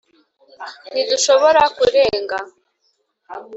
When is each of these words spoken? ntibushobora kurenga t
ntibushobora 0.91 1.61
kurenga 1.77 2.19
t 2.29 2.31